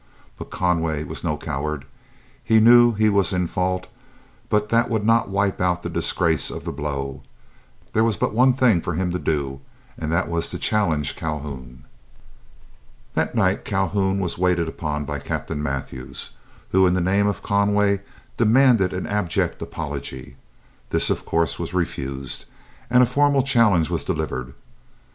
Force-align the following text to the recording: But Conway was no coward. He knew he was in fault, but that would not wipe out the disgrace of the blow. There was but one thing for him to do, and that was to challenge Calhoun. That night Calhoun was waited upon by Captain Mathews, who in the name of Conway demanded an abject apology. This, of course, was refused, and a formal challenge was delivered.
But 0.39 0.49
Conway 0.49 1.03
was 1.03 1.23
no 1.23 1.37
coward. 1.37 1.85
He 2.43 2.59
knew 2.59 2.93
he 2.93 3.07
was 3.07 3.31
in 3.31 3.45
fault, 3.45 3.85
but 4.49 4.69
that 4.69 4.89
would 4.89 5.05
not 5.05 5.29
wipe 5.29 5.61
out 5.61 5.83
the 5.83 5.91
disgrace 5.91 6.49
of 6.49 6.65
the 6.65 6.71
blow. 6.71 7.21
There 7.93 8.03
was 8.03 8.17
but 8.17 8.33
one 8.33 8.53
thing 8.53 8.81
for 8.81 8.95
him 8.95 9.11
to 9.11 9.19
do, 9.19 9.61
and 9.99 10.11
that 10.11 10.27
was 10.27 10.49
to 10.49 10.57
challenge 10.57 11.15
Calhoun. 11.15 11.83
That 13.13 13.35
night 13.35 13.63
Calhoun 13.63 14.19
was 14.19 14.39
waited 14.39 14.67
upon 14.67 15.05
by 15.05 15.19
Captain 15.19 15.61
Mathews, 15.61 16.31
who 16.71 16.87
in 16.87 16.95
the 16.95 16.99
name 16.99 17.27
of 17.27 17.43
Conway 17.43 17.99
demanded 18.39 18.93
an 18.93 19.05
abject 19.05 19.61
apology. 19.61 20.35
This, 20.89 21.11
of 21.11 21.25
course, 21.25 21.59
was 21.59 21.75
refused, 21.75 22.45
and 22.89 23.03
a 23.03 23.05
formal 23.05 23.43
challenge 23.43 23.91
was 23.91 24.03
delivered. 24.03 24.55